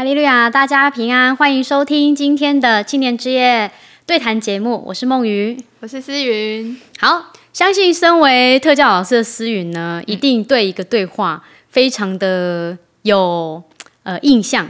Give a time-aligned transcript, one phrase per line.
[0.00, 3.70] 哈利路亚，大家平安，欢迎收听今天的青年之夜
[4.06, 4.82] 对谈节目。
[4.86, 6.80] 我是梦瑜，我是思云。
[6.98, 13.62] 好，相信身为特教老师的思云呢，一定对一个对话非常的有
[14.04, 14.66] 呃印象。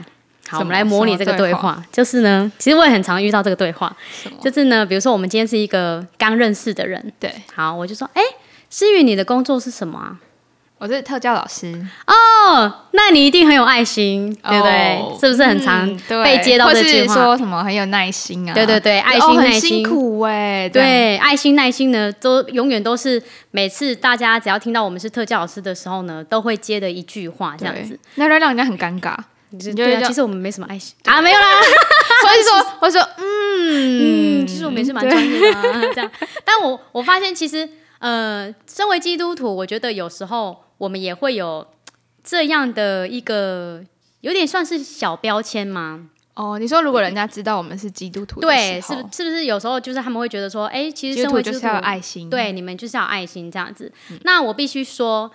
[0.49, 3.97] 好，我们来模拟这个对话，对话就是呢，其实我也很常遇到这个对话，
[4.43, 8.23] 就是呢，比如说我们今天是一个刚认识的人，对，好，我就说，哎，
[8.69, 10.19] 思云，你的工作是什么啊？
[10.81, 11.71] 我是特教老师
[12.07, 14.97] 哦，那你一定很有爱心，对不对？
[14.97, 15.87] 哦、是不是很常
[16.25, 17.15] 被接到这句话？
[17.15, 18.55] 说什么很有耐心啊？
[18.55, 29.15] 对对对，爱心耐心，哦、辛苦哎，对，对爱心耐心呢，都永远都是每次大家只要听到我们是特教老师的时候呢，都会接的一句话，这样子，那会让人家很尴尬。
[29.51, 31.47] 你就觉得其实我们没什么爱心啊，没有啦。
[32.25, 35.63] 所以说，我说，嗯嗯，其实我们也是蛮专业的、啊，
[35.95, 36.11] 这样。
[36.43, 40.57] 但我我发现，其实呃，身为基督徒，我觉得有时候。
[40.81, 41.67] 我们也会有
[42.25, 43.85] 这样的一个，
[44.23, 46.09] 有点算是小标签吗？
[46.35, 53.93] 哦，你说如果人家知道我们是基督徒，对，是是不是有时候就是他们会觉得说，哎，其实身为基督徒就是要有爱心，对，你们就是要有爱心这样子。
[54.11, 55.31] 嗯、那我必须说。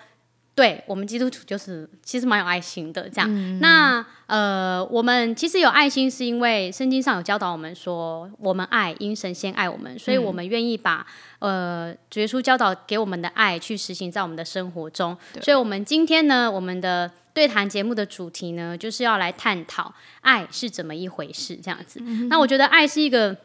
[0.56, 3.30] 对我们基督徒就是其实蛮有爱心的，这样。
[3.30, 11.06] 嗯、那呃，我们其实有爱心，是因为圣经上有教导我们说，我们爱因神先爱我们，所以我们愿意把、
[11.40, 15.16] 嗯、呃主耶稣教导给我们的爱去实行在我们的生活中。
[15.42, 22.00] 所以，我们今天呢，我们的对谈节目的主题呢，就是要来探讨爱是怎么一回事，这样子。
[22.02, 23.36] 嗯、那我觉得爱是一个，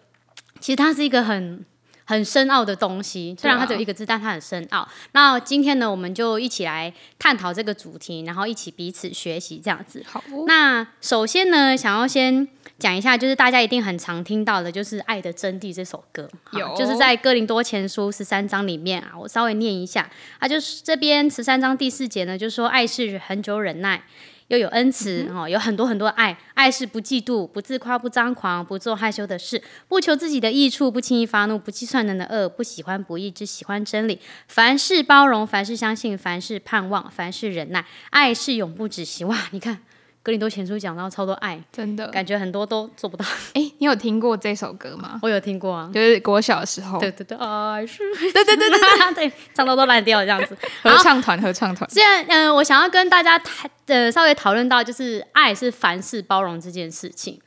[0.61, 1.65] 其实它是一个很。
[2.11, 4.87] 很深奥的东西，虽然它只有一个字，但它很深奥。
[5.13, 10.05] 那今天呢，我们就一起来探讨这个主题，然后一起彼此学习这样子。
[10.05, 12.49] 好，那首先呢，想要先
[12.81, 24.03] 讲一下，就是大家一定很常听到的，就是《爱的真谛》这首歌，有，就是在哥林多前书十三章里面啊，我稍微念一下，啊，就是这边十三章第四节呢，就是说爱是很久忍耐。
[24.51, 34.19] 又有恩慈哦，有很多很多爱，爱是不嫉妒，不自夸，不张狂，不做害羞的事，不求自己的益处，不轻易发怒，不计算人的恶，不喜欢不义，只喜欢真理。
[34.49, 37.87] 凡事包容，凡事相信，凡事盼望，凡事忍耐。
[38.11, 39.25] 爱是永不止息。
[39.25, 39.79] 哇，你看。
[40.23, 43.25] 哥林多前书讲到超多爱，真的感觉很多都做不到。
[43.55, 45.19] 哎，你有听过这首歌吗？
[45.23, 47.01] 我有听过啊，就是国小的时候。
[47.01, 47.99] 对对对，爱是，
[48.33, 50.55] 对对对对 对，唱到都烂掉了这样子。
[50.83, 51.89] 合唱团，合唱团。
[51.91, 57.41] 现在，嗯，我想要跟大家谈，呃，稍微讨论到就是爱是凡事包容这件事情。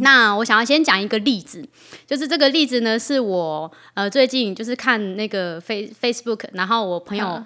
[0.00, 1.68] 那我想要先讲一个例子，
[2.06, 7.42] 就是这个例子呢，是我呃最近就是看那个 Face Facebook，然后我朋友。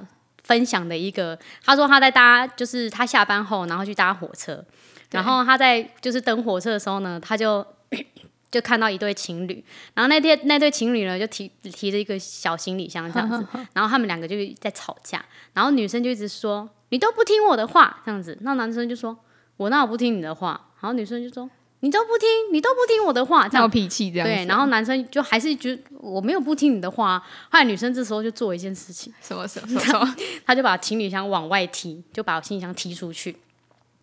[0.49, 4.65] 分享的一个，他说他在搭，就是他下班后，然后去搭火车，
[5.11, 7.65] 然后他在就是等火车的时候呢，他就
[8.51, 9.63] 就看到一对情侣，
[9.95, 15.23] 然后那天那对情侣呢就提提着一个小行李箱这样子， 然后他们两个就在吵架，
[15.53, 18.01] 然后女生就一直说你都不听我的话。
[18.05, 19.17] 这样子，那男生就说
[19.59, 21.49] 我那我不听你的话，然后女生就说。
[21.81, 24.27] 你都不听，你都不听我的话，这样脾气这样。
[24.27, 27.19] 对，然后男生就还是觉得我没有不听你的话。
[27.51, 30.17] 后来女生这时候就做一件事情，什么什么什么？
[30.45, 33.37] 他就把行李箱往外踢，就把行李箱踢出去。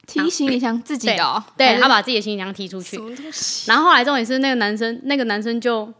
[0.07, 1.43] 踢行李箱自己的、哦？
[1.57, 2.97] 对，他把自己的行李箱踢出去。
[3.67, 5.93] 然后后来重点是那个男生，那个男生就。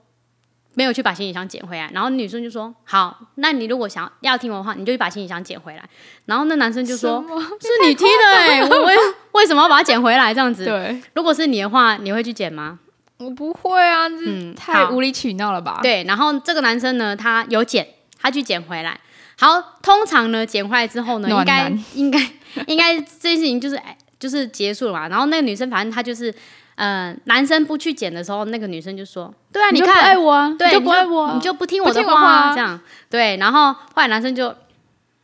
[0.75, 5.83] 没有去把行李箱捡回来，然后女生就说：“好，那你如果想要听我的话，你就去把行李箱捡回来。”
[6.25, 7.23] 然后那男生就说
[7.59, 8.95] ：“是你踢的 哎，我为
[9.33, 10.33] 为什么要把它捡回来？
[10.33, 12.79] 这样子，对，如果是你的话，你会去捡吗？
[13.17, 15.79] 我不会啊，这，太无理取闹了吧？
[15.81, 17.87] 对，然后这个男生呢，他有捡，
[18.21, 18.99] 他去捡回来。
[19.37, 22.19] 好，通常呢，捡回来之后呢，应该应该
[22.67, 25.07] 应该这件事情就是哎，就是结束了嘛。
[25.07, 26.33] 然后那个女生，反正她就是。
[26.75, 34.53] 呃，男生不去捡的时候，那个女生就说：“对啊，你看，爱我啊，对，你就不爱我啊，你就不听我的话啊，这样对。”然后后来男生就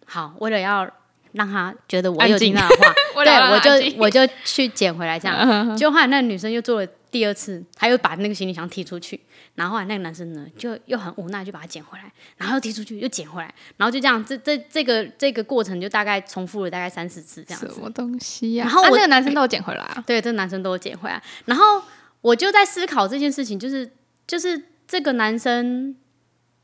[0.06, 0.88] 好，为了要
[1.34, 5.76] 让他觉得我有听他的话， 对，我就我就去捡回来，这样。
[5.78, 9.20] 就后来那个女生又做了第二次，他又把那个行李箱踢出去。
[9.54, 17.74] 然后后来那个男生呢，就又很无奈，就把它捡回来，然后又踢出去，又捡回来，然后就这样，这这这个这个过程就大概重复了大概三四次这样子。
[17.74, 18.64] 什么东西呀？
[18.64, 20.02] 然后我、啊、那个男生都有捡回来啊？
[20.08, 21.22] 对，这个男生都有捡回来。
[21.46, 21.84] 然后
[22.22, 23.92] 我就在思考这件事情，就是
[24.26, 25.94] 就是这个男生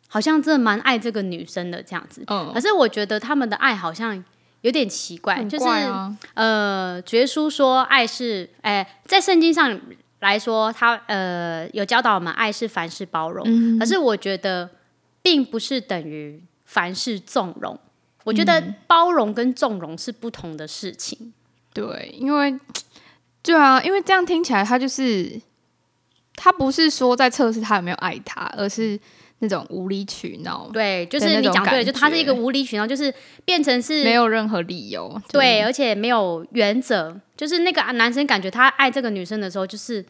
[0.07, 2.23] 好像真的蛮爱这个女生的这样子。
[2.27, 2.51] 嗯。
[2.53, 4.23] 可是我觉得他们的爱好像
[4.61, 5.65] 有点奇怪，就是
[6.35, 9.77] 呃，耶稣说爱是哎，在圣经上。
[10.19, 14.69] 来说，他呃有教导我们爱是凡事包容，嗯、可是我觉得
[15.21, 17.79] 并不是等于凡事纵容。
[18.23, 21.31] 我觉得包容跟纵容是不同的事情。
[21.71, 22.59] 对，因为
[23.41, 25.39] 对啊，因为这样听起来，他就是
[26.35, 28.99] 他不是说在测试他有没有爱他，而是
[29.39, 30.69] 那种无理取闹。
[30.73, 33.13] 对，就是你讲对了，就他是一个无理取闹，就是
[33.45, 37.19] 变成是没有任何理由，就是、对，而且没有原则。
[37.35, 40.03] 就是那个男生感觉他爱这个女生的时候，就是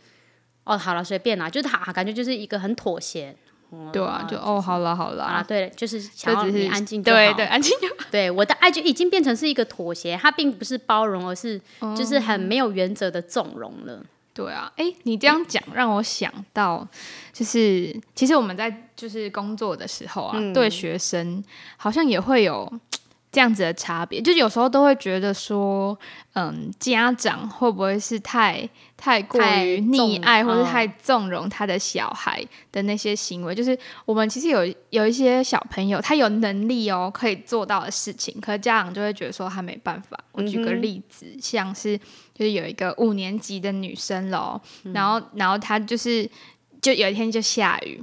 [0.64, 3.36] 哦，好了，随便啦，就是他感觉就是一个很妥协。
[3.92, 8.06] 对啊，就哦，好了好了啊，对，就是想要你安静，对对，安静就好。
[8.10, 11.60] 对，我的爱就已经变成是一个妥协，它并不是包容，而是
[11.94, 14.02] 就是很没有原则的纵容了。
[14.38, 16.88] 对啊，哎，你这样讲让我想到，
[17.34, 21.44] 就是其实我们在就是工作的时候啊，对学生
[21.76, 22.72] 好像也会有。
[23.30, 25.98] 这样子的差别，就有时候都会觉得说，
[26.34, 33.54] 嗯，家长会不会是太太过于溺爱，或者太纵容他的小孩的那些行为？
[33.54, 40.18] 就是我们其实有有一些小朋友，他有能力哦，可以做到的事情，可是家长就会觉得说他没办法。
[40.32, 41.98] 我举个例子，嗯、像是
[42.34, 46.28] 就是有一个五年级的女生咯，嗯、然后然后她就是
[46.82, 48.02] 就有一天就下雨，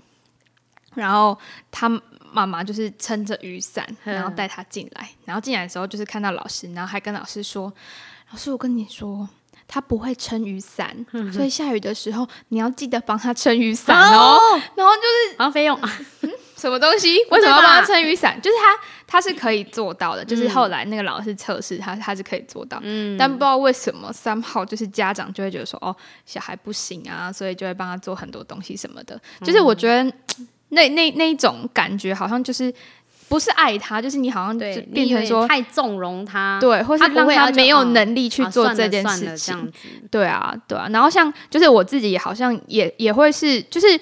[0.94, 1.36] 然后
[1.70, 1.90] 她。
[2.34, 5.08] 妈妈就是撑着雨伞，然后带他进来。
[5.24, 7.72] 然后进来的时候，就是看到老师，然后还跟老师说
[8.32, 9.28] ：“老师，我跟你说，
[9.68, 14.36] 他不会撑雨伞，所以下雨的时候你要记得帮他撑雨伞哦。”
[14.74, 15.78] 然后就是好像费用，
[16.22, 17.18] 嗯， 什么东西？
[17.30, 18.40] 为什么要帮他撑雨伞？
[18.42, 20.24] 就是他他是可以做到的。
[20.24, 22.80] 就是后来那个老师测试他，他是可以做到。
[22.82, 25.94] 嗯，但不知道为什么，somehow 就是家长就会觉得说：“哦，
[26.26, 30.12] 小孩不行啊，所以就会帮他做很多东西什么的。”就是我觉得。
[30.74, 32.72] 那那那一种感觉，好像就是
[33.28, 39.72] 不是爱他，就是你好像对变成说太纵容他，对，或是让他没有能力去做这件事情。
[40.10, 40.86] 对啊，对啊。
[40.90, 43.98] 然后像就是我自己，好像也也会是，就是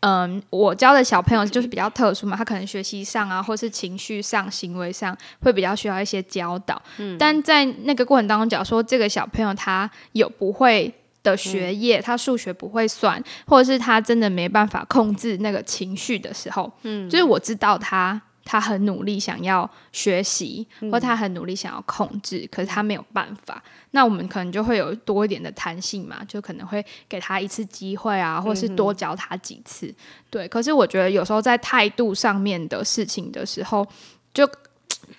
[0.00, 6.80] 嗯，我教的小朋友就是比较特殊嘛，他可能学习上啊，或是情绪上、行为上会比较需要一些教导。
[6.98, 10.92] 嗯，但在那个过程当中，假如说这个小朋友他有不会。
[11.30, 23.62] 的学业，他数学不会算，或者是他真的没办法控制那个情绪的时候，嗯，就是我知道他他很努力想要学习，或他很努力想要控制，可是他没有办法。
[23.90, 29.92] 那我们可能就会有多一点的弹性嘛，就可能会给他一次机会啊，或是多教他几次。
[30.30, 33.86] 对，可是我觉得有时候在态度上面的事情的时候，
[34.32, 34.48] 就。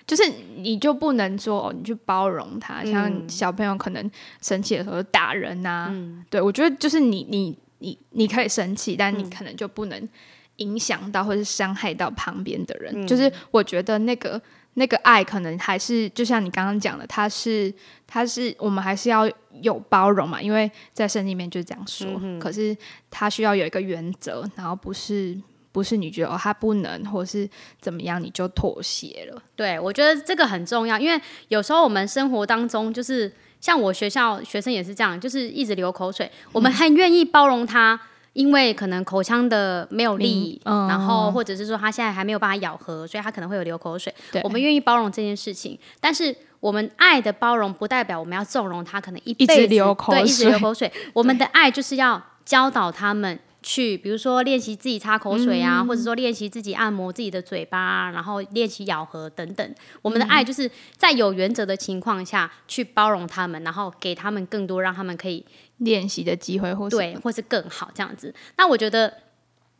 [0.06, 0.22] 就是
[0.56, 4.10] 你就不能说哦，你去包容他，像小朋友可能
[4.40, 5.88] 生气的时候打人呐、啊。
[5.90, 10.08] 嗯、对，我觉得就是你你你你可以生气，但你可能就不能
[10.56, 12.92] 影响到或是伤害到旁边的人。
[12.94, 14.40] 嗯、就是我觉得那个
[14.74, 17.72] 那个爱可能还是就像你刚刚讲的，他是
[18.06, 19.30] 他是我们还是要
[19.60, 22.06] 有包容嘛，因为在圣经里面就这样说。
[22.22, 22.76] 嗯、可是
[23.10, 25.38] 他需要有一个原则，然后不是。
[25.78, 27.48] 不是你觉得哦，他不能，或是
[27.80, 29.40] 怎么样，你就妥协了。
[29.54, 36.26] 对，我觉得这个很重要，因为有时候我们生活当中，就是像我学校学生也是这样，就是一直流口水。
[36.26, 37.96] 嗯、我们很愿意包容他，
[38.32, 44.12] 因为可能口腔的没有力，嗯、然后或者是说他现在还没有办法咬合，所以他可能会有流口水。
[44.42, 50.92] 我们愿意包容这件事情，但是我们爱的包容不代表我们要纵容他，可能一辈子一直流口水，对，一直流口水。
[51.12, 53.38] 我们的爱就是要教导他们。
[53.62, 59.74] 去，比如说练习自己擦口水啊，嗯、或者说练习自己按摩自己的嘴巴，然后练习咬合等等。
[60.00, 65.44] 我们的爱就是在有原则的情况下去包容他们，然后给他们更多让他们可以
[65.78, 68.32] 练习的机会，或对，或是更好这样子。
[68.56, 69.12] 那我觉得，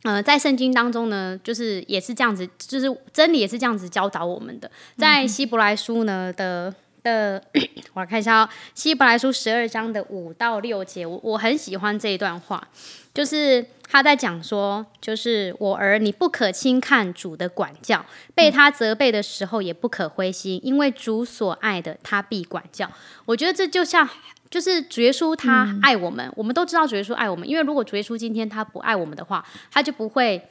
[0.03, 4.69] 呃，在圣经当中呢，就是也是这样子，就是真理也是这样子教导我们的。
[4.97, 6.73] 在希伯来书呢的
[7.03, 7.41] 的，
[7.93, 12.67] 我看一下哦，希伯来书十二章的五到六节，我我很喜欢这一段话。
[13.11, 22.89] 就是他在讲说，就是我儿，你不可轻看主的管教，被他责备的时候也不可灰心，因为主所爱的，他必管教。
[23.25, 24.07] 我觉得这就像，
[24.49, 30.41] 就是主耶稣他爱我们，我们都知道主耶稣爱我们，因为如果主耶稣今天他不爱我们的话，他就不会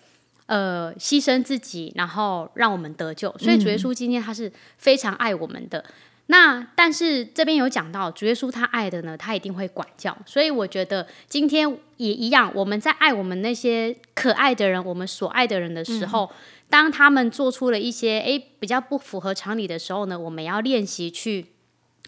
[0.47, 3.35] 呃牺牲自己，然后让我们得救。
[3.39, 5.83] 所以主耶稣今天他是非常爱我们的。
[6.31, 11.67] 那但是这边有讲到主耶稣他爱的呢，他一定会管教，所以我觉得今天
[11.97, 16.37] 也一样，我们在爱我们那些可爱的人，我们所爱的人的时候，嗯、
[16.69, 21.47] 当他们做出了一些诶比较不符合常理的时候呢，我们要练习去。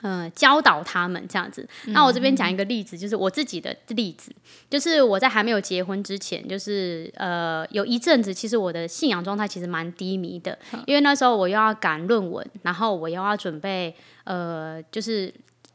[0.03, 1.69] 嗯、呃，教导他们这样子。
[1.87, 4.33] 那我这边讲一个例子，就是我自己的例子，
[4.69, 15.33] 就是我在还没有结婚之前，就是呃，有一阵子，其实我的信仰状态其实蛮低迷的，因为那时候我又要赶论文，然后我又要准备呃，就是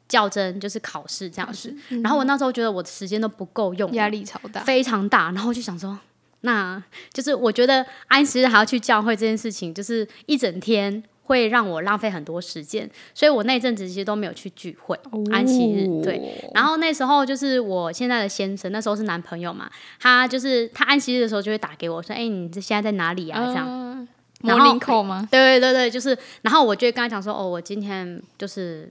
[0.08, 1.76] 较真，就是考试这样子。
[2.04, 5.26] 然后我那时候觉得我的时间都不够用，压力超大，非常大。
[5.32, 6.00] 然后我就想说，
[6.42, 6.82] 那
[7.14, 11.04] 就是我觉得安息日还要去教会这件事情，就是一整天。
[11.26, 14.96] 会让我浪费很多时间，所以我那阵子其实都没有去聚会。
[15.12, 23.68] 哦、安息日对，然后那时候就是我现在的先生，那时候是男朋友嘛，他就是他安息日的时候就会打给我说：“哎、欸，你这现在在哪里啊？”这样。
[23.68, 24.08] 呃、
[24.44, 25.28] 然后口吗？
[25.32, 28.88] 对对对对，就是，然后我就跟他讲说：“哦，我今天就是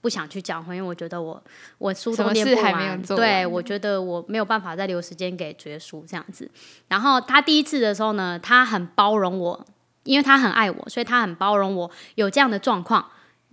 [0.00, 1.42] 不想去教会，因为我觉得我
[1.78, 6.48] 我书都念不完，对，我觉得我没有办法再留时间给绝书这样子。”
[6.86, 9.66] 然后他第一次的时候呢，他很包容我。
[10.04, 13.04] 因为他很爱我，所以他很包容我有这样的状况。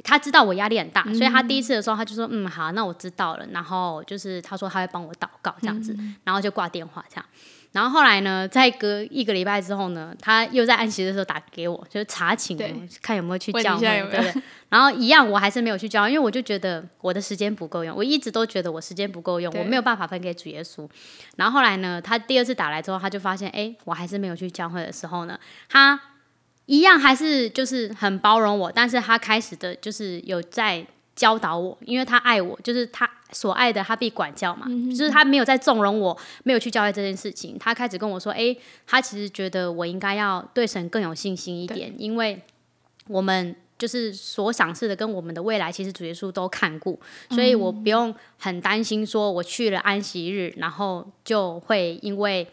[0.01, 7.25] 他知道我压力很大，嗯、所以他第一次的时候他就说：“嗯，好，那我知道了。”然后就是他说他会帮我祷告这样子，嗯、然后就挂电话这样。
[7.73, 12.57] 然后后来呢，在隔一个礼拜之后呢，他又在安息的时候打给我，就是查寝，
[13.01, 14.43] 看有没有去教会，对不对？
[14.69, 17.93] 然后一样，我还是没有去教会，因为我就觉得我的时间不够用。
[17.93, 20.87] 我一直都觉得我时间不够用，我没有办法分给主耶稣。
[21.35, 25.37] 然后后来呢，他第二次打来之后，他就发现，哎，我还是没有去教会的时候呢，
[25.67, 25.99] 他。
[26.69, 30.85] 一样还是就是很包容我，但是他开始的就是有在
[31.15, 37.57] 教导我，因为他爱我，就是他所爱的，他必管教嘛，嗯、就是他没有在纵容我，没有去教会这件事情。
[37.59, 42.39] 他开始跟我说，哎，他其实觉得我应该要对神更有信心一点，因为
[43.07, 46.95] 我们就是所赏赐的跟我们的未来，其实主耶稣都看过，
[47.31, 52.47] 所以我不用很担心说我去了安息日，然后就会因为。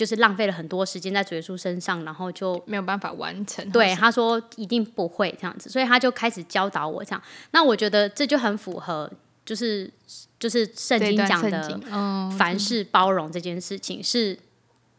[0.00, 3.68] 就是浪费了很多时间在主耶稣身上，然后就没有办法完成。
[3.70, 7.22] 对，他说一定不会这样子，所以他就开始教导我这样。
[7.50, 9.12] 那我觉得这就很符合，
[9.44, 9.92] 就是
[10.38, 11.78] 就是圣经讲的
[12.38, 14.38] 凡事包容这件事情，是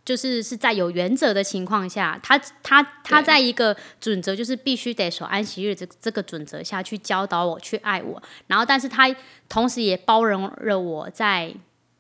[0.06, 8.22] 就是是在有原则的情况下，他他他在一个准则，就是必须得守安息日这这个准则下去教导我，去爱我。
[8.46, 9.10] 然后，但是他
[9.50, 11.52] 同时也包容了我在。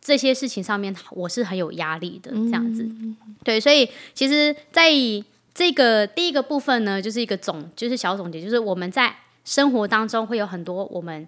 [0.01, 4.89] 这些事情上面，我是很有压力的，这样子，嗯、对，所以其实在
[5.53, 9.15] 这个第一个部分呢，就是一个总，就是小总结，就是我们在
[9.45, 11.27] 生活当中会有很多我们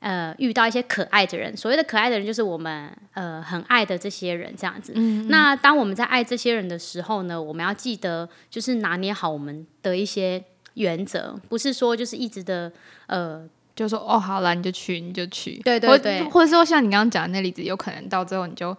[0.00, 4.92] 呃遇到一些可爱的人，所谓的可爱的人，就是我们呃很爱的这些人，这样子。
[4.96, 12.70] 嗯、那当我们在爱这些人的时候呢，我们要记得就是拿捏好我们的一些原则，不是说就是一直的
[13.06, 13.48] 呃。
[13.80, 15.58] 就说哦，好了，你就去，你就去。
[15.64, 18.76] 对对对，或者说像你刚刚讲的那例子，有可能到最后你就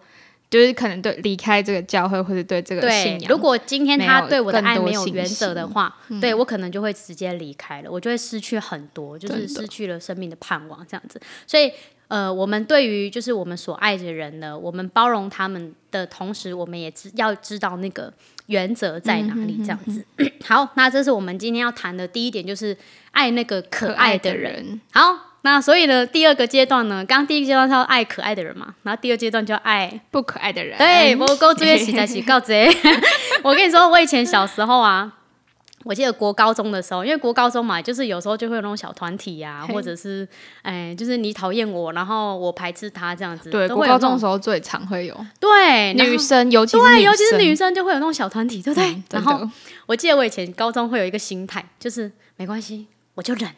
[0.48, 3.28] 就是可能对离开这个教会，或者对这个信仰。
[3.28, 11.20] 如果今天他对我的爱没有原则的话，对我可能就会直接离开了，我就会失去很多，就是失去了生命的盼望这样子。
[11.48, 11.72] 所以
[12.12, 18.12] 呃，我们对于就是我们所爱的人呢，我们包容他们的同时，我们也知要知道那个
[18.46, 20.04] 原则在哪里这样子。
[20.44, 22.76] 好，那这是我们今天要谈的第一点，就是。
[23.12, 30.78] 爱那个可爱的人，的人好，那所以呢，第二个阶段呢，刚刚第一个阶段是要爱可爱的人嘛，然后第二阶段就要爱不可爱的人。
[30.78, 32.74] 对，我高中也是在洗告贼。
[33.44, 35.12] 我跟你说，我以前小时候啊，
[35.84, 40.26] 我记得国高中的时候，因为国高中嘛，就是有时候就会有那种小团体呀、啊，或者是
[40.62, 43.50] 哎，就是你讨厌我，然后我排斥他这样子。
[43.50, 45.26] 对，国高中的时候最常会有。
[45.40, 48.90] 对，女生尤其是对，尤其是女生就会有那种小团体，对不对？
[48.90, 49.48] 嗯、然后
[49.86, 52.86] 我记得我以前高中会有一个心态，就是没关系。
[53.14, 53.50] 我就忍，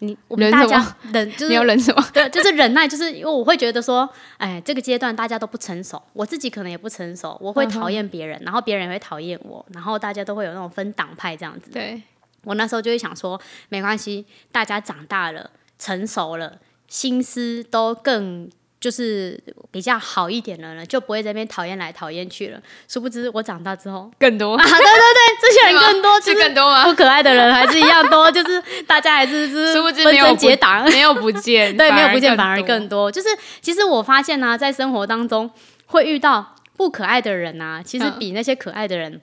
[0.00, 2.04] 你我们大家 忍，就是你要忍什么？
[2.14, 11.70] 对，就是忍耐，就是因为我会觉得说，哎，这个阶段大家都不成熟，我自己可能也不成熟，我会讨厌别人，嗯、然后别人也会讨厌我，然后大家都会有那种分党派这样子。
[11.70, 12.00] 对，
[12.44, 18.48] 我那时候就会想说，没关系，大家长大了，成熟了，心思都更。
[18.80, 19.38] 就是
[19.70, 22.60] 比较好一点的人，就不会在那边讨厌来讨厌去了。
[22.86, 24.62] 殊不知我长大之后 更多 啊！
[24.64, 26.84] 对对对，这些人更多，是更多吗？
[26.84, 33.10] 不可爱的人还是一样多， 就是大家还是是分争结党，没有不见，对，没有不见反而更多。
[33.10, 33.28] 就是
[33.60, 35.50] 其实我发现呢、啊，在生活当中
[35.86, 39.20] 会遇到不可爱的人啊，其实比那些可爱的人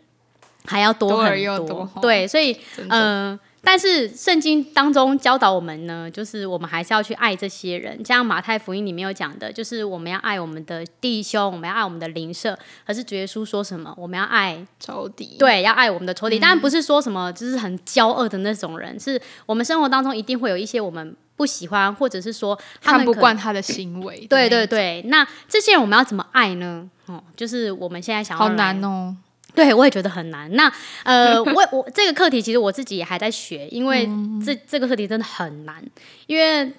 [0.66, 1.58] 还要多很多。
[1.60, 2.90] 多多对，所以嗯。
[2.90, 8.00] 呃但是圣经当中教导我们呢，就是我们还是要去爱这些人。
[8.06, 12.58] 像马太福音里面有讲的，就是我们要爱我们的弟兄，我们要爱我们的邻舍。
[12.86, 13.94] 可是主耶稣说什么？
[13.98, 15.36] 我们要爱仇敌。
[15.40, 16.40] 对，要爱我们的仇敌。
[16.40, 24.26] 当然不是说什么就是很骄傲的那种人，是我们生活当中一定会有一些我们不喜欢，或者是说看不惯他的行为。
[24.28, 26.90] 对对对，那这些人我们要怎么爱呢？
[27.08, 29.16] 哦，就是我们现在想要好难哦。
[29.58, 30.52] 对，我也觉得很难。
[30.54, 30.72] 那
[31.04, 34.08] 呃， 我我这个课题其实我自己也还在学，因为
[34.46, 35.84] 这这个课题真的很难。
[36.28, 36.72] 因为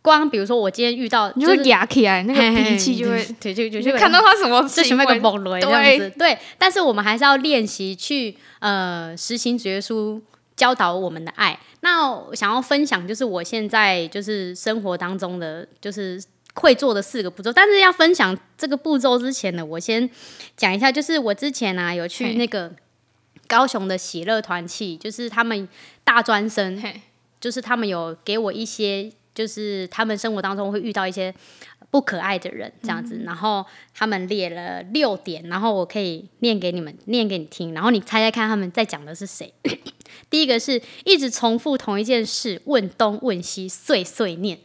[0.00, 6.12] 光比如说我今天遇到，你会压起来，那个脾气就会，对，就就就看到他什么，就什么个猛雷这样子。
[6.18, 10.20] 对，但是我们还是要练习去呃实行主耶稣
[10.56, 11.58] 教导我们的爱。
[11.80, 16.22] 那我想要分享就是我现在就是生活当中的就是。
[16.54, 20.08] 会做的四个步骤，但是要分享这个步骤之前呢，我先
[20.56, 22.72] 讲一下，就是我之前呢、啊、有去那个
[23.46, 25.68] 高雄的喜乐团契，就是他们
[26.04, 26.80] 大专生，
[27.40, 31.34] 就是他们有给我一些，就是他们生活当中会遇到一些
[31.90, 39.52] 不可爱的人这样子，然后他们列了六点，然后我可以念给你们，念给你听，然后你猜猜看他们在讲的是谁？
[40.30, 44.60] 第一个是一直重复同一件事，问东问西，碎碎念。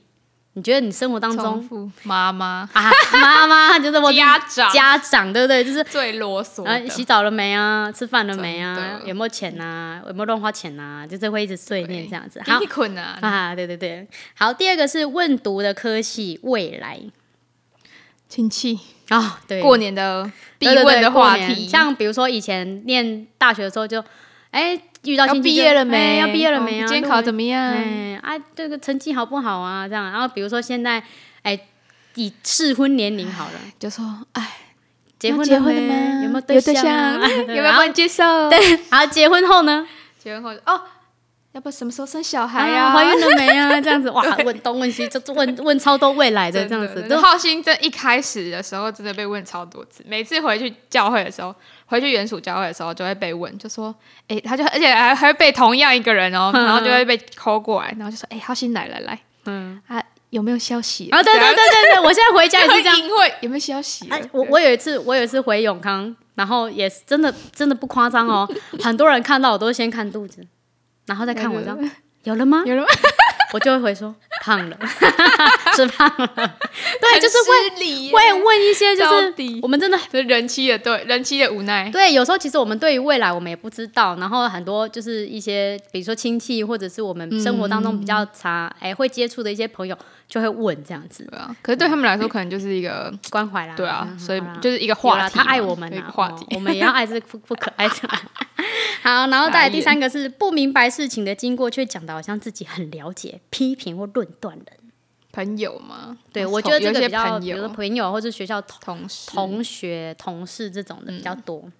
[0.59, 5.63] 你觉得你生活当中，妈妈啊，妈妈就是我家长，家长对不对？
[5.63, 6.65] 就是最啰嗦。
[6.65, 7.89] 啊，洗澡了没啊？
[7.89, 8.99] 吃饭了没啊？
[9.05, 10.01] 有没有钱啊？
[10.05, 11.07] 有没有乱花钱啊？
[11.07, 12.41] 就是会一直碎念这样子。
[12.45, 14.05] 好，困啊啊，对对对。
[14.35, 16.99] 好，第二个是问读的科系未来
[18.27, 24.03] 亲戚啊，对，过年的必问的话题，像比如说以前念大学的时候就，
[24.51, 24.77] 哎。
[25.03, 25.97] 遇到要毕业了没？
[25.97, 26.87] 欸、要毕业了没啊？
[26.87, 27.61] 监考怎么样？
[27.71, 29.87] 哎，啊，这个成绩好不好啊？
[29.87, 31.01] 这样，然后比如说现在，
[31.43, 31.57] 哎，
[32.15, 34.57] 以适婚年龄好了，就说，哎，
[35.17, 36.23] 结婚结婚了吗？
[36.23, 37.13] 有没有对象？
[37.47, 38.49] 有没有帮你介绍？
[38.49, 39.87] 对，然后结婚后呢？
[40.21, 40.81] 结婚后哦，
[41.53, 42.91] 要不什么时候生小孩呀？
[42.91, 43.79] 怀孕了没啊？
[43.79, 47.15] 这样子 哇，问东问西，就问问超多未来的这样子。
[47.15, 51.55] 浩鑫这一开始的时候真的被问超多次，每次回去教会的时候。
[51.89, 53.93] 回去原属教会的时候，就会被问，就说
[54.29, 64.07] ：“哎、欸，他就而且还还会被同样一个人哦，然后就会被 call 过来，然后就说：‘哎、欸，浩鑫来来来，嗯啊，有没有消息？’啊，对对对对对，我现在回家也是这样，会有没有消息？
[64.09, 68.47] 啊、我我有一次，我有一次回永康，然后也是真的真的不夸张哦，
[68.83, 70.45] 很多人看到我都先看肚子，
[71.07, 71.91] 然后再看我 这样，
[72.23, 72.61] 有了吗？
[72.67, 72.87] 有了吗？
[73.53, 74.77] 我就会回说。”胖了，
[75.75, 76.27] 是胖了，
[77.01, 81.89] 对，就是会会问一些，就是我们真的是人妻的对人妻的无奈。
[81.91, 91.25] 对，有时候其实我们对于未来我们也不知道，然后很多就是一些，比如说亲戚或者是我们生活当中比较常哎会接触的一些朋友就会问这样子。
[91.29, 93.75] 对啊，可是对他们来说可能就是一个 关怀啦。
[93.75, 97.93] 对啊，所以就是一个话题，他爱我们啊，话题，我们也要爱这 不不可爱的。
[99.03, 104.65] 好，然后再来第三个是不明白事情的经过，却讲的好像自己很了解，批评或论断人。
[105.31, 106.17] 朋友吗？
[106.33, 111.61] 对，我觉得这个比较，比如说朋友或者学校同事同学、同事这种的比较多。
[111.65, 111.73] 嗯、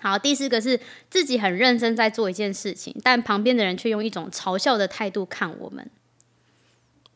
[0.00, 5.88] 好，第四个是自己很认真在做一件事情，但旁边的人却用一种嘲笑的态度看我们。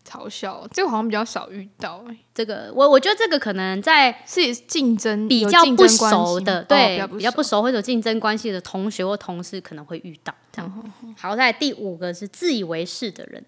[0.06, 2.04] 嘲笑，这个好像比较少遇到。
[2.34, 10.34] 这个我我觉得这个可能在是竞争比较不熟的，对，哦、比，较比较不熟或者竞争关系的同学或同事可能会遇到。
[10.52, 13.42] 这样，嗯、好，在第五个是自以为是的人。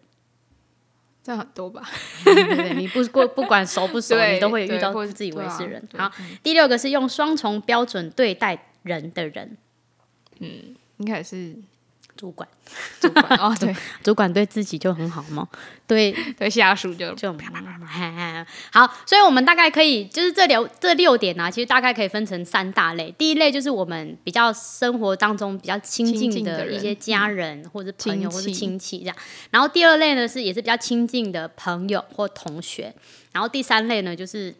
[1.25, 1.83] 这样很多吧，
[2.23, 5.83] 对对对，你不过不管熟不熟，你都会遇到自以为是人。
[5.97, 9.57] 好，第六个是用双重标准对待人的人，
[10.41, 11.57] 嗯，应该是。
[12.17, 12.49] 主管，
[13.01, 15.47] 主管哦， 对，主管对自己就很好嘛，
[15.87, 16.15] 对。
[16.39, 17.33] 对下属就就
[18.73, 23.13] 好，所以我们大概可以就是这六这六点呢、啊，其实大概可以分成三大类。
[23.17, 29.17] 第一类就是我们比较生活当中比较亲近的一些家人或者朋友或者亲戚这样，
[29.51, 32.95] 然后第二类呢是也是比较亲近的朋友或同学，
[33.33, 34.55] 然后第三类呢就是。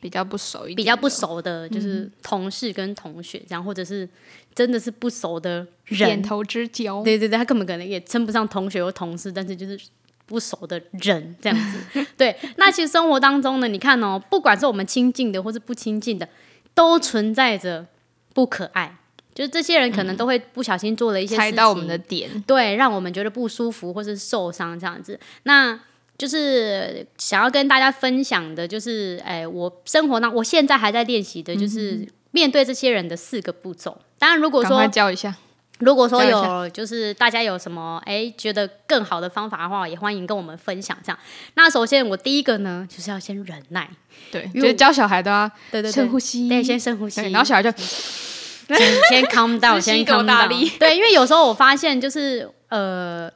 [0.00, 4.08] 比较不熟一点，比较不熟的，就是同事跟同学这样，嗯、或者是
[4.54, 7.02] 真的是不熟的人，点头之交。
[7.02, 9.78] 对对对，他根本可能也称不上同学或同事，但是就是
[10.26, 12.06] 不熟的人这样子。
[12.16, 16.28] 对，那其实生活当中呢，你看哦，不管是我们亲近的或是不亲近的，
[16.74, 17.86] 都存在着
[18.32, 18.96] 不可爱，
[19.34, 25.18] 就是这些人可能都会不小心做了一些事情，踩到我们的点，对，让我们觉得不舒服或是受伤这样子。
[25.42, 25.80] 那
[26.18, 33.96] 就是想要跟大家分享的，就是哎，我生活当我现在还在练习的，就是面对这些人的四个步骤。
[34.18, 35.32] 当然，如果说教一下，
[35.78, 40.98] 如果说有就是大家有什么哎觉得更好的方法的话，也欢迎跟我们分享。
[41.04, 41.18] 这样，
[41.54, 43.88] 那首先我第一个呢，就是要先忍耐。
[44.32, 48.76] 对，就是教小孩都要对对深呼吸，对，先深呼吸，然后小孩就先
[49.08, 50.48] 先 calm down，先 calm down。
[50.80, 53.30] 对，因为有时候我发现就是呃，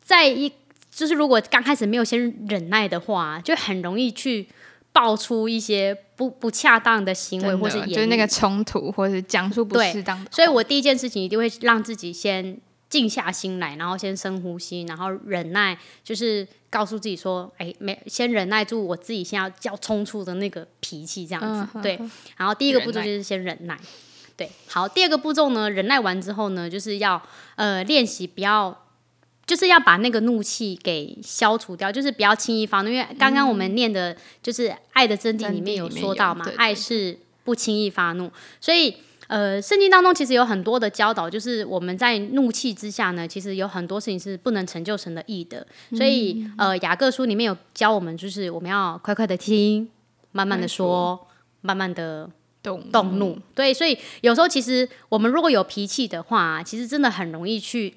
[0.00, 0.50] 在一。
[0.96, 4.48] 就是如果刚开始没有先忍耐的话，就很容易去
[4.92, 10.30] 爆出一些不不恰当的行为，或是就是那个冲突，或是讲述不适当的。
[10.32, 21.68] 所以我第一件事情一定会让自己先静下心来，然后先深呼吸，然后忍耐，就是告诉自己说：“哎，没先忍耐住我自己现在要要冲出的那个脾气，这样子。
[21.74, 22.00] 嗯”对。
[22.38, 23.74] 然后第一个步骤就是先忍耐。
[23.74, 23.78] 忍耐
[24.34, 24.50] 对。
[24.66, 27.20] 好，第二个步骤呢，忍耐完之后呢，就是要
[27.56, 28.74] 呃练习不要。
[29.46, 32.88] 就是要把那个怒气给消除掉，就是不要轻易发怒。
[32.90, 38.28] 因为刚刚我们念的就是《爱的真谛》里面有说到嘛，爱是不轻易发怒。
[38.60, 38.92] 所以，
[39.28, 45.64] 呃，圣经当中其实有很多的教导，就是我们在怒气之下呢，其实有很多事情是不能成就神的义的。
[45.92, 49.88] 所以，呃，雅各书里面有教我们，就是我们要快快的听，
[50.32, 51.24] 慢慢的说，
[51.60, 52.28] 慢慢的
[52.64, 53.38] 动动怒。
[53.54, 57.94] 对，所以有时候其实我们如果有脾气的话，其实真的很容易去。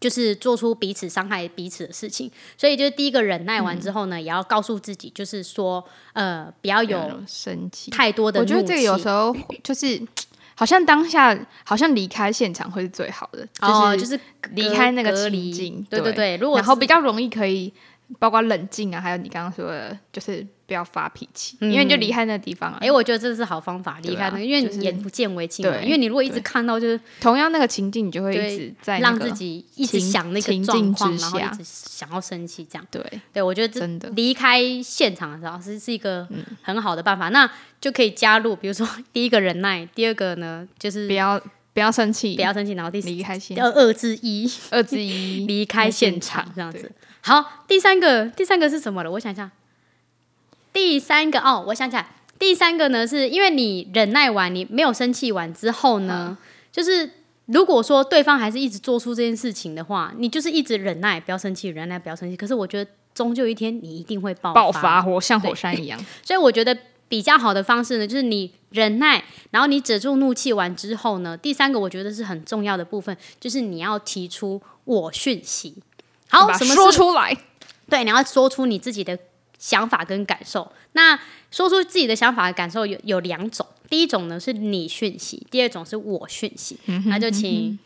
[0.00, 8.40] 就是做出彼此伤害彼此的事情，所以就是第一个忍耐完之后呢，嗯、也要告诉自己，就是说，呃，不要有生气太多的。
[8.40, 10.00] 我觉得这个有时候就是，
[10.54, 14.18] 好像当下好像离开现场会是最好的，哦、就是
[14.50, 17.72] 离开那个情境，对对对，如果然后比较容易可以。
[18.18, 22.78] 包括冷静啊，还有你刚刚说的，就是不要发脾气，嗯、因为你就离开那个地方啊。
[22.80, 25.76] 哎、欸，我觉得这是好方法，离开那个，因为你眼不见为净嘛。
[25.82, 32.86] 因为你如果一直看到，就是同样那个情境，你就会一直在让自己一直想那个状况，然后一直想要生气，这样。
[32.90, 36.28] 对，对我觉得真的离开现场的时候是是一个
[36.62, 37.28] 很好的办法。
[37.28, 41.40] 嗯、那就可以加入，比如说第一个忍耐，第二个呢就是不要
[41.72, 46.90] 不要生气，不要生气，然后第四离开现场，二之一，二之一 离开现场这样子。
[47.26, 49.10] 好，第三个，第三个是什么了？
[49.10, 49.50] 我想想，
[50.72, 52.08] 第三个哦，我想起来，
[52.38, 56.36] 第三个呢，是因为你忍耐完，你没有生气完之后呢，嗯、
[56.70, 57.10] 就是
[57.46, 62.36] 如果说对方还是一直做出这件事情的话，你就是一直忍耐，不要生气，忍耐不要生气。
[62.36, 65.98] 可是我觉得，终究一天你一定会爆发，爆发火像火山一样。
[66.22, 75.74] 所以我觉得比较好的方式呢，就是你忍耐，然后你止住怒气完之后呢，第三个我觉得是很重要的部分，就是你要提出我讯息。
[76.28, 77.36] 好，什么说出来？
[77.88, 79.18] 对，你要说出你自己的
[79.58, 80.70] 想法跟感受。
[80.92, 81.18] 那
[81.50, 86.78] 说出自己的想法和感受有有两种，第一种呢是你讯息，第二种是我讯息。
[86.86, 87.78] 嗯、那就请，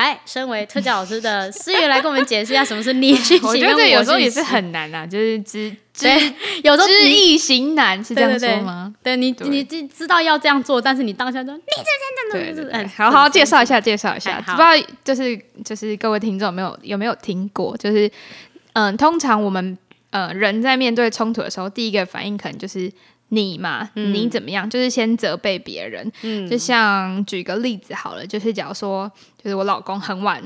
[0.00, 3.44] 来、身为特教老师的思雨来跟我们解释一下什么是你讯息。
[3.46, 6.08] 我觉得这有时候也是很难啊，就是知知
[6.62, 8.94] 有时候知易行难，是这样说吗？
[9.02, 11.62] 对，你你知知道要这样做，但是你当下说你
[12.32, 14.70] 这这这这，嗯，好好介绍一下，介绍一下，不知道
[15.04, 18.10] 就是就是各位听众有没有有没有听过，就是。
[18.72, 19.76] 嗯，通常我们
[20.10, 22.88] 呃人在面对冲突的时候，第一个反应可能就是
[23.30, 24.68] 你嘛，嗯、你怎么样？
[24.68, 26.12] 就是先责备别人。
[26.22, 29.10] 嗯，就像举个例子好了，就是假如说，
[29.42, 30.40] 就是我老公很晚，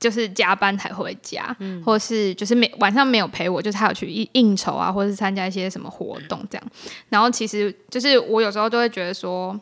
[0.00, 6.66] 就是加班才回家，嗯、或是就是没晚上没有陪我，就是他有去应应酬啊，或是参加一些什么活动这样。
[7.08, 9.58] 然后其实就是我有时候都会觉得说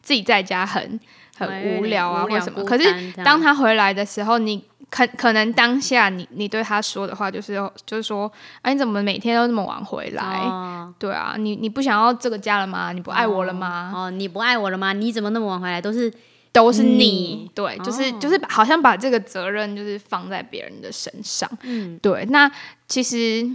[0.00, 0.98] 自己在家很
[1.36, 2.64] 很无聊啊，或什么。
[2.64, 4.64] 可是当他回来的时候，你。
[4.94, 7.54] 可可能当下你你对他说的话就是
[7.86, 10.22] 就是说，哎、啊，你怎么每天都那么晚回来？
[10.40, 12.92] 哦、对啊，你你不想要这个家了吗？
[12.92, 13.90] 你不爱我了吗？
[13.94, 14.92] 哦，哦，你不爱我了吗？
[14.92, 15.80] 你怎么那么晚回来？
[15.80, 16.12] 都是
[16.52, 21.50] 都是你，对，就是、哦、就是好像把这个责任就是放在别人的身上。
[21.62, 22.26] 嗯，对。
[22.26, 22.52] 那
[22.86, 23.50] 其实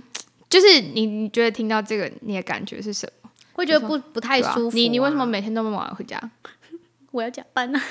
[0.49, 3.29] 就是你你觉得听到这个你的感觉是什么？
[3.53, 4.75] 会觉得不不太舒服。
[4.75, 6.19] 你你为什么每天都那么晚回家？
[7.11, 7.83] 我要加班呢、啊。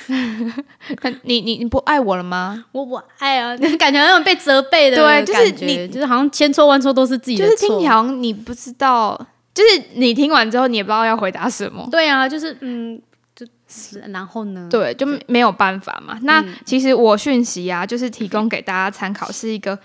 [1.22, 2.66] 你你你不爱我了吗？
[2.72, 7.50] 我不爱啊， 你感觉那种被责备的，对，就是你就是好像千错万错都是自己的错。
[7.50, 9.18] 就是听起来你不知道，
[9.54, 11.88] 就是你听完之后你也不知道要回答什么。
[11.90, 13.00] 对啊，就是嗯，
[13.34, 14.68] 就是然后呢？
[14.70, 16.18] 对，就没有办法嘛。
[16.22, 19.76] 那其实我讯息啊，就是提供给大家参考，是一个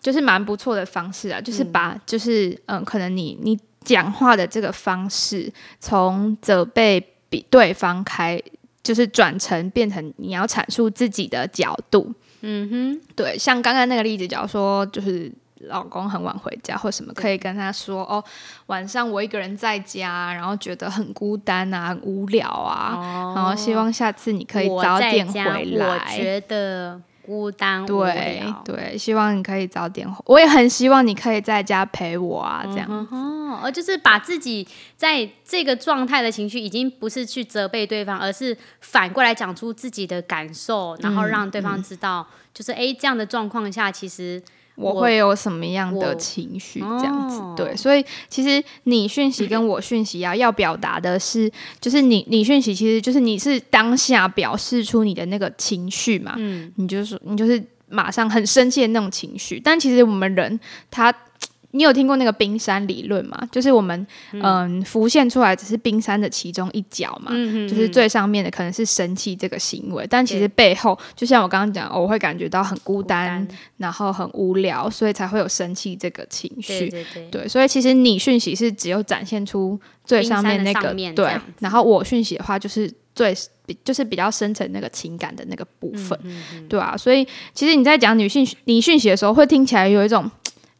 [0.00, 8.42] 就是蛮不错的方式啊，就是把就是嗯，可能你你讲话的这个方式从责备比对方开。
[8.82, 18.22] 就是转成变成你要阐述自己的角度，嗯哼，对，像刚刚那个例子，假如说就是老公很晚回家或什么，可以跟他说哦，
[18.66, 26.16] 晚上我一个人在家，然后觉得很孤单啊，很无聊啊，哦、然后希望下次你可以早点回来。
[26.16, 27.00] 觉得。
[27.22, 30.20] 孤单对对，希望你可以早点回。
[30.26, 32.88] 我也很希望你可以在家陪我啊，这样
[33.50, 44.42] 哦，而就是把自己在这个状态的情绪，已经不是去责备对方，而是反过来讲出自己的感受，然后让对方知道，嗯、就是哎，这样的状况下，其实。
[44.76, 46.80] 我会有什么样的情绪？
[46.80, 60.58] 这样子，哦、对，所以其实你讯息跟我讯息啊，要表达的是，就是你你讯息其实就是你是当下表示出你的那个情绪嘛，嗯，你就是你就是马上很生气的那种情绪，但其实我们人
[60.90, 61.14] 他。
[61.72, 63.48] 你有听过那个冰山理论吗？
[63.52, 67.30] 就是我们嗯、呃、浮现出来只是冰山的其中一角嘛，
[67.68, 73.58] 就是最上面的可能是生气这个行为，但其实背后就像我刚刚讲，我会感觉到很孤单，孤单。
[73.76, 76.88] 然后很无聊，所以才会有生气这个情绪。
[76.88, 86.18] 对对对，对，所以其实你讯息是只有展现出最上面那个对，然后我讯息的话就是最比就是比较深层那个情感的那个部分，
[86.68, 90.30] 对啊，所以其实你在讲女性你讯息的时候，会听起来有一种。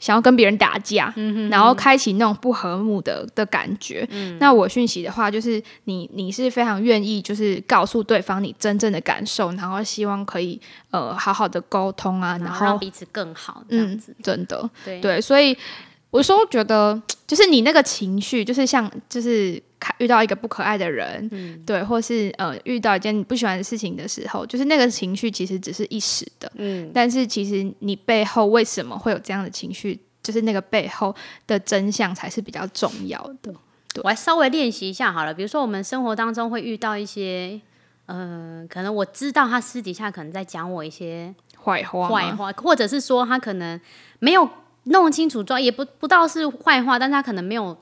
[0.00, 1.14] 想要跟别人打架，
[1.50, 4.04] 然后开启那种不和睦的的感觉。
[4.10, 10.60] 嗯、那我讯息的话，就是你你是非常愿意，就是告诉对方你真正的感受，然后希望可以
[10.90, 14.12] 呃好好的沟通啊，然后，让彼此更好这样子。
[14.18, 15.56] 嗯、真的，对对，所以
[16.10, 31.14] 我说觉得 就是你那个情绪，就是像就是看遇到一个不可爱的人，嗯，对，或是呃遇到一件你不喜欢的事情的时候，就是那个情绪其实只是一时的，嗯，但是其实你背后为什么会有这样的情绪，就是那个背后
[31.46, 33.54] 的真相才是比较重要的。
[33.94, 37.60] 对，我还稍微练习一下好了，比如说我们生活当中会遇到一些，
[38.06, 41.32] 呃，可能我知道他私底下可能在讲我一些
[41.64, 43.80] 坏话，坏话，或者是说他可能
[44.18, 44.50] 没有。
[44.84, 47.76] 弄清楚状，也不不知道是坏话，但是他可能没有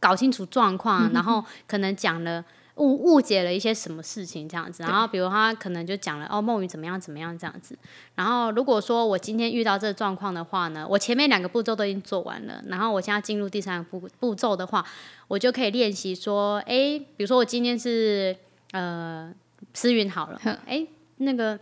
[0.00, 2.44] 搞清楚状况，嗯、然后可能讲了
[2.76, 7.78] 误误解了一些什么事情这样子，然后比如他可能就讲了哦梦雨怎么样怎么样这样子，
[8.16, 14.84] 然后如果说我今天遇到这个状况的话呢，我前面两个步骤都已经做完了，然后我现在进入第三个步步骤的话，
[15.28, 18.36] 我就可以练习说，哎，比如说我今天是
[18.72, 19.32] 呃
[19.72, 20.86] 思云好了，哎
[21.18, 21.58] 那个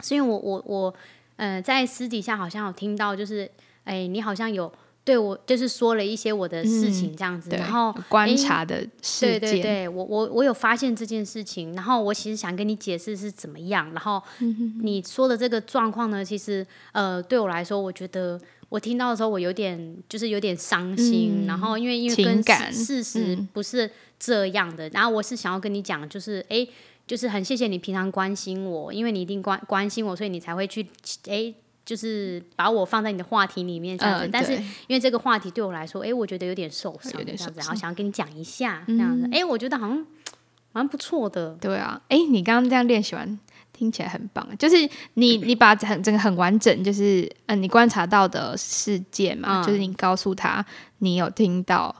[0.00, 0.94] 是因为我我我
[1.36, 3.50] 呃在私底下好像有听到就是。
[3.88, 4.70] 哎，你好像有
[5.02, 14.22] 对我就是说了一些我的事情这样子，嗯、然后观察的事件，对对对，我我我有发现这件事情，然后我其实想跟你解释是怎么样，然后
[14.82, 26.68] 你说的这个状况呢，其实呃对我来说，我觉得我听到的时候我有点就是有点伤心，嗯、然后因为因为跟事实不是这样的，嗯、然后我是想要跟你讲，就是哎，
[27.06, 30.86] 就是很谢谢你平常关心我，因为你一定关关心我，所以你才会去
[31.28, 31.54] 哎。
[31.88, 40.06] 就是把我放在你的话题里面这样子，嗯、但是因为这个话题对我来说，哎、欸，我觉得有点受伤，有点受伤，然后想要跟你讲一下这样子，哎、我觉得好像
[40.72, 41.56] 蛮不错的。
[41.58, 43.38] 对啊，哎、欸，你刚刚这样练习完。
[43.78, 44.76] 听起来很棒，就是
[45.14, 50.64] 你你把整整个很完整，就是嗯、呃，你观察到的世界嘛，嗯、就是你告诉他
[50.98, 51.94] 你有听到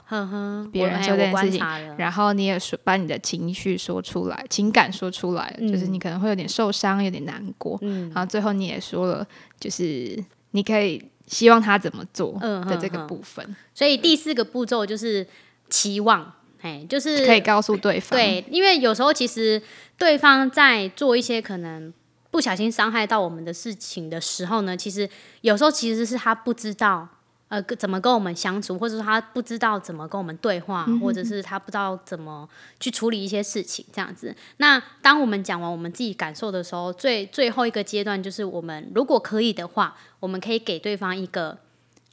[0.72, 1.64] 别人说这件事情，
[1.96, 9.24] 然后你也说把你的情绪说出来，情感说出来，嗯、就是你可能会有点受伤，有点难过，嗯、然后最后你也说了，
[9.60, 13.44] 就是你可以希望他怎么做的这个部分。
[13.48, 15.24] 嗯、所以第四个步骤就是
[15.70, 16.34] 期望。
[16.60, 19.62] 哎，就是可以告诉对方，对，因为有时候其实
[19.96, 21.92] 对方在做一些可能
[22.30, 25.08] 不小心伤害到我们的事情的时候呢，其实
[25.42, 27.08] 有时候其实是他不知道
[27.48, 32.48] 呃怎么跟我们相处，或者说他不知道怎么跟我们对话，嗯、或者是他不知道怎么
[32.80, 34.34] 去处理一些事情这样子。
[34.56, 41.58] 那当我们讲完我们自己感受的时候，最最后一个阶段就是我们如果可以的话，我们可以给对方一个。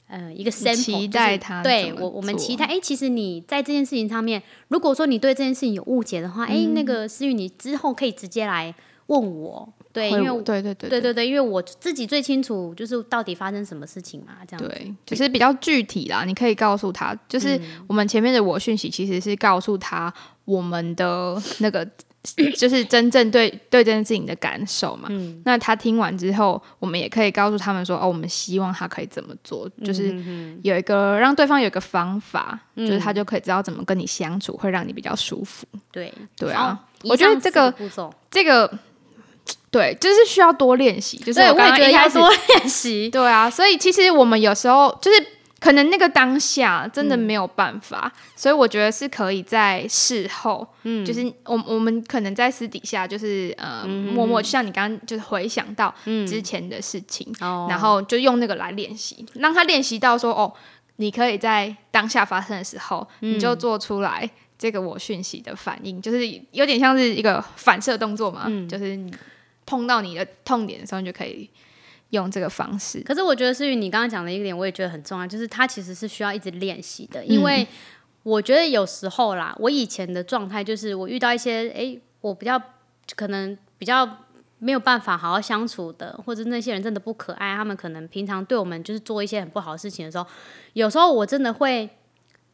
[0.07, 2.65] 呃，一个 sample，期待他对我，我们期待。
[2.65, 8.73] 哎，其实你在这件事情上面，如果说你对这件事情有误解的话，哎、嗯，那个思雨，你之后可以直接来
[9.07, 9.67] 问我。
[9.91, 14.67] 对，因为对对对对对对，因为我自己最清楚，就是到底发生什么事情嘛，这样子。
[14.69, 16.23] 对，就是比较具体啦。
[16.23, 20.13] 你可以告诉他，就是我们前面的我讯息，其实是告诉他
[20.45, 21.87] 我们的那个。
[22.57, 25.07] 就是真正对对这件事情的感受嘛。
[25.09, 30.13] 嗯，那他听完之后，我们也可以告诉他们说，哦，我们希望他可以怎么做，就是
[30.63, 35.67] 有一个让对方有一个方法，嗯、就是他就可以知道怎么跟你相处，会让你比较舒服。
[35.91, 37.73] 对对啊，我觉得这个
[38.29, 38.71] 这个
[39.69, 41.17] 对，就是需要多练习。
[41.17, 43.09] 就是我刚刚一开始，我也觉得要多练习。
[43.09, 45.34] 对啊，所以其实我们有时候就是。
[45.59, 55.93] 可能那个当下真的没有办法，嗯、所以我觉得是可以在事后，嗯，就是我我们可能在私底下，就是呃，嗯、默默像你刚刚就是回想到
[56.27, 60.53] 之前的事情，嗯、然后就用那个来练习，让他练习到说哦，
[60.97, 69.11] 你可以在当下发生的时候，嗯、你就做出来这个我讯息的反应，就是有点像是一个反射动作嘛，嗯、就是你
[69.65, 71.49] 碰到你的痛点的时候，你就可以。
[72.11, 77.25] 用这个方式，可是我觉得思雨你刚刚讲的一个点，我也觉得很重要，就是它其实是需要一直练习的。
[77.25, 77.67] 因为
[78.23, 82.61] 我觉得有时候啦，我以前的状态就是我遇到一些哎，我比较
[83.15, 84.07] 可能比较
[84.59, 90.25] 没有办法好好相处的，或者那些人真的不可爱，他们可能平常对我们就是做一些很不好的事情的时候，
[90.73, 91.89] 有时候我真的会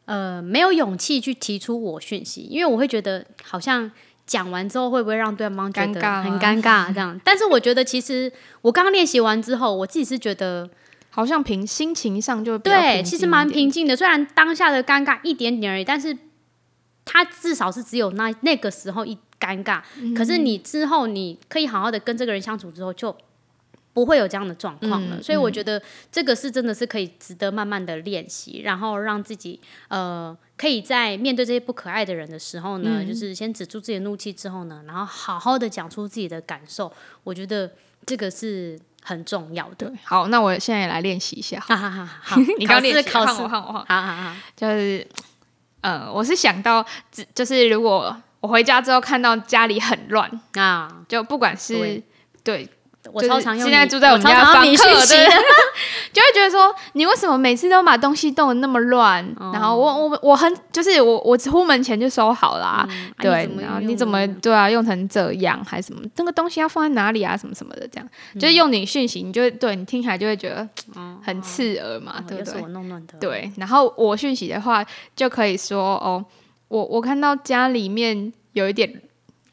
[0.06, 3.90] 呃没有勇气去提出我讯息，因为我会觉得好像。
[4.26, 6.92] 讲完之后会不会让对方觉得很尴尬？
[6.92, 10.68] 这样， 但是我觉得其实我刚刚练习完之后，我自己是觉得
[11.10, 13.96] 好像平心情上就对，其实蛮平静的。
[13.96, 16.16] 虽然当下的尴尬一点点而已，但是
[17.04, 19.82] 他至少是只有那那个时候一尴尬。
[20.00, 23.14] 嗯、可是你之后你可以好好的跟这个人相处之后就。
[23.94, 36.90] 不会有这样的状况了，嗯、所以我觉得这个是真的是可以值得慢慢的练习，嗯、然后让自己呃可以在面对这些不可爱的人的时候呢，嗯、就是先止住自己的怒气之后呢，然后好好的讲出自己的感受。
[37.22, 37.70] 我觉得
[38.06, 39.92] 这个是很重要的。
[40.04, 41.60] 好，那我现在也来练习一下。
[41.60, 45.06] 好 好好，好 你刚练习考试，好好好，就是
[45.82, 46.82] 呃，我是想到，
[47.34, 52.02] 就是如果我回家之后看到家里很乱啊，就不管是
[52.42, 52.66] 对。
[53.02, 55.06] 对我超常用，现在住在我们家房客的，
[56.12, 59.24] 就会觉得说，你为什么每次都把东西弄得那么乱？
[59.52, 62.86] 然后我我我很就是我我出门前就收好啦，
[63.18, 66.02] 对，然后你怎么对啊，用成这样还是什么？
[66.16, 67.36] 那个东西要放在哪里啊？
[67.36, 70.68] 什么什么的，这样就是用你讯息，你就会对你听起来就会觉得
[71.24, 72.60] 很刺耳嘛，对不对？
[73.18, 74.84] 对，然后我讯息的话
[75.16, 76.24] 就可以说哦，
[76.68, 79.02] 我我看到家里面有一点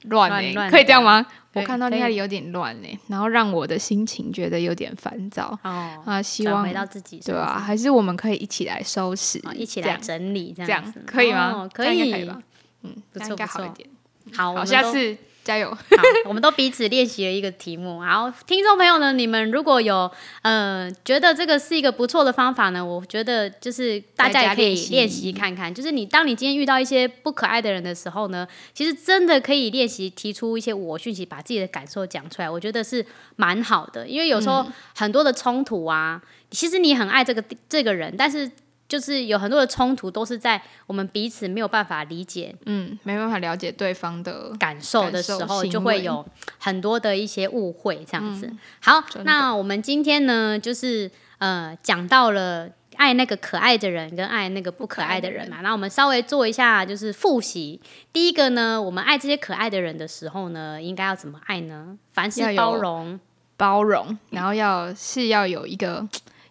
[0.04, 0.30] 乱，
[0.70, 1.26] 可以这样吗？
[1.54, 5.58] 我看到那里有点乱呢，然后让我的心情觉得有点烦躁。
[5.64, 11.68] 哦，啊，希望回到自己对啊，还是我们可以一起来收拾，一起来整理，这样子可以吗？
[11.74, 12.42] 可以，可以吧？
[12.84, 13.90] 嗯，不错，应该好一点。
[14.34, 15.18] 好，下次。
[15.50, 15.68] 加油！
[15.72, 18.00] 好，我们都彼此练习了一个题目。
[18.00, 20.10] 好，听众朋友呢，你们如果有
[20.44, 25.74] 呃觉得这个是一个不错的方法呢，我觉得就是大家也可以练习看看。
[25.74, 32.48] 就是你当你今天遇到一些不可爱的人的时候呢，其实真的可以练习提出一些我讯息，把自己的感受讲出来。
[32.48, 33.04] 我觉得是
[33.36, 34.64] 蛮好的，因为有时候
[34.96, 38.52] 很多的冲突啊，其实你很爱这个这个人，但是。
[38.90, 46.26] 就是有很多的冲突，都是在我们彼此没有办法理解，嗯，没办法了解对方的感受的时候，就会有
[46.58, 48.48] 很多的一些误会这样子。
[48.48, 57.80] 嗯、好，那我们今天呢，就是呃讲到了爱那个可爱的人跟爱那个不可爱的人嘛，那我们稍微做一下就是复习。
[58.12, 61.96] 第一个呢，我们爱这些可爱的人的时候呢，应该要怎么爱呢？
[62.12, 63.20] 凡事包容，
[63.56, 66.10] 包容，然后要是要有一个。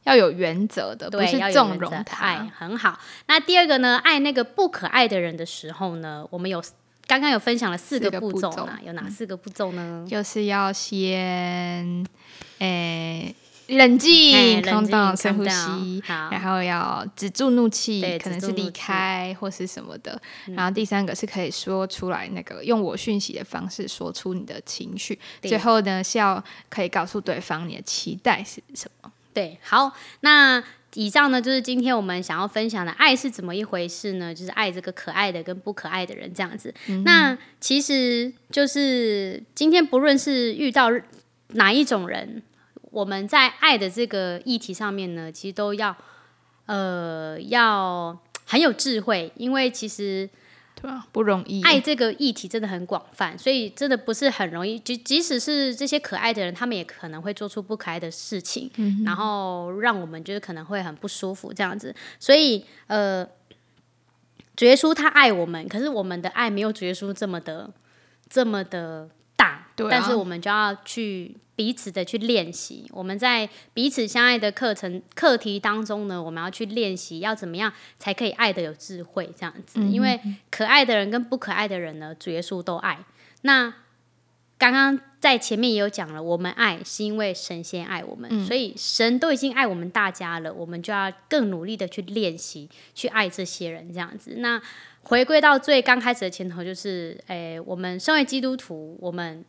[0.08, 2.98] 要有原则的，不是纵容他爱，很好。
[3.26, 3.98] 那第二个呢？
[3.98, 6.62] 爱那个不可爱的人的时候呢，我们有
[7.06, 10.06] 刚刚有分享了四个步骤呢，有哪四个步骤呢？
[10.08, 12.06] 就是要先，
[13.68, 20.18] 冷静，空洞，深呼吸，然后要止住怒气，可能是离开或是什么的。
[20.46, 25.18] 然后第三个是可以说出来，那个用我讯息的方式说出你的情绪。
[25.42, 29.12] 最后呢，是要可以告诉对方你的期待是什么。
[29.32, 30.62] 对，好，那
[30.94, 34.34] 以上呢，就是今天我们想要分享的爱是怎么一回事呢？
[34.34, 36.74] 就是爱这个可爱的跟不可爱的人这样子。
[36.88, 40.90] 嗯、那其实就是今天不论是遇到
[41.48, 42.42] 哪一种人，
[42.90, 45.96] 我们在爱的这个议题上面呢，其实都要
[46.66, 50.28] 呃要很有智慧，因为其实。
[50.80, 51.62] 对啊，不容易。
[51.62, 54.78] 爱这个议题真的很广泛，所以真的不是很容易。
[54.78, 61.94] 即即使是这些可爱的人，他们也可能会做出不可爱的事情，嗯、然后让我们就是可能会很不舒服这样子。
[62.20, 63.26] 所以呃，
[64.54, 67.70] 主耶稣他爱我们，可是我们的爱没有主耶稣这么的
[68.28, 69.17] 这么的大。
[69.78, 71.34] 对啊，但是我们就要去。
[71.58, 79.80] 彼此的去练习，我们在彼此相爱的课程课题当中呢，我们要去练习要怎么样才可以爱的有智慧这样子。
[79.80, 80.20] 嗯、因为
[80.52, 83.00] 可爱的人跟不可爱的人呢，主耶稣都爱。
[83.42, 83.74] 那
[84.56, 94.34] 刚刚在前面也有讲了，我们爱是因为神先爱我们，嗯、所以神都已经爱我们大家了，我们就要更努力的去练习去爱这些人这样子。
[94.36, 94.62] 那
[95.02, 99.44] 回归到最刚开始的前头，就是诶，我们身为基督徒，我们。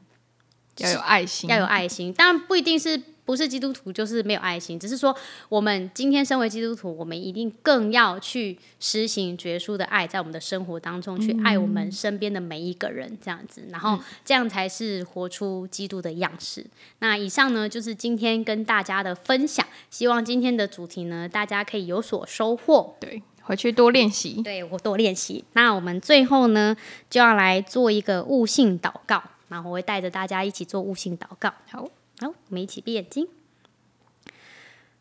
[0.84, 2.14] 要有爱心，要有爱心。
[2.14, 5.16] 当然不一定是不是基督徒就是没有爱心，只是说
[5.50, 16.66] 我们今天身为基督徒，我们一定更要去实行主耶稣的爱，在我们的生活当中去爱我们身边的每一个人，这样子，然后这样才是活出基督的样式。
[17.00, 22.96] 那以上呢，就是今天跟大家的分享，希望今天的主题呢，大家可以有所收获。
[23.00, 24.42] 对，回去多练习。
[24.42, 25.44] 对，我多练习。
[25.54, 26.76] 那我们最后呢，
[27.12, 29.22] 就要来做一个悟性祷告。
[29.50, 31.54] 然后我会带着大家一起做悟性祷告。
[31.70, 33.28] 好，好，我们一起闭眼睛，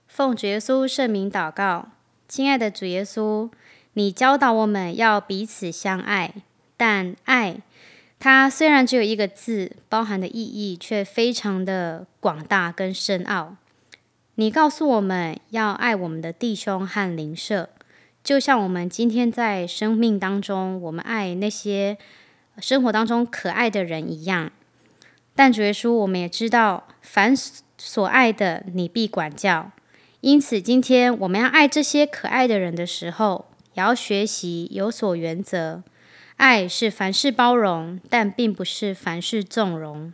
[0.07, 1.91] 奉主耶稣圣名祷告。
[2.27, 3.51] 亲爱的主耶稣，
[3.93, 6.35] 你教导我们要彼此相爱，
[6.77, 7.61] 但爱
[8.19, 13.57] 它虽然只有一个字，包含的意义却非常的广大跟深奥。
[14.37, 17.69] 你告诉我们要爱我们的弟兄和邻舍，
[18.25, 21.99] 就像我们今天在生命当中，我们爱那些。
[22.61, 24.51] 生活当中可爱的人一样，
[25.35, 27.35] 但主耶稣，我们也知道，凡
[27.77, 29.71] 所爱的，你必管教。
[30.21, 35.83] 因此，今天我们要爱这些可爱的人的时候，也要学习有所原则。
[36.37, 40.12] 爱是凡事包容，但并不是凡事纵容。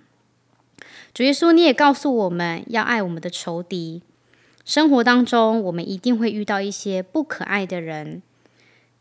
[1.12, 4.02] 主耶稣，你也告诉我们要爱我们的仇敌。
[4.64, 8.22] 生活当中，我们一定会遇到一些不可爱的人，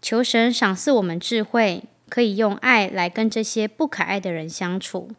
[0.01, 1.83] 求神赏赐我们智慧。
[2.13, 5.09] 可以用爱来跟这些不可爱的人相处。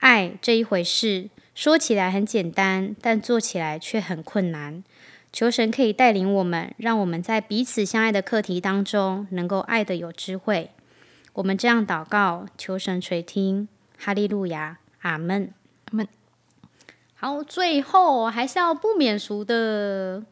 [0.00, 4.84] 爱这一回事，说起来很简单，但做起来却很困难。
[5.32, 10.70] 求神可以带领我们，让我们在彼此相爱的课题当中，能够爱的有智慧。
[11.32, 13.66] 我们这样祷告，求神垂听。
[13.96, 15.54] 哈利路亚，阿门，
[15.86, 16.06] 阿门。
[17.14, 20.22] 好，最后还是要不免俗的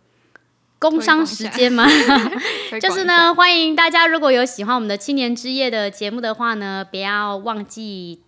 [0.79, 1.87] 工商时间嘛，
[2.81, 8.21] 就是呢，欢迎大家如果有喜欢我们的青年之夜的节目的话呢，不要忘记。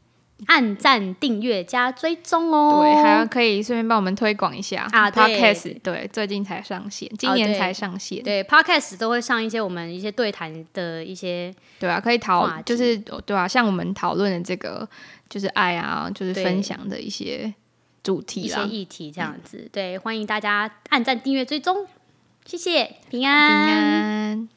[0.48, 2.82] 按赞、订阅、加追踪哦！
[2.82, 5.10] 对，还要可以顺便帮我们推广一下啊。
[5.10, 8.18] Podcast 对，最近才上线，今年才上线。
[8.18, 14.86] 哦、对，对，Podcast 都会上一些我们一些对谈的一些，对啊，可以讨，就是对啊，像我们讨论的这个，
[15.30, 17.54] 就是爱啊，就是分享的一些
[18.02, 19.56] 主题、一些议题这样子。
[19.62, 21.86] 嗯、对，欢迎大家按赞、订阅、追踪，
[22.46, 24.55] 谢谢，平安。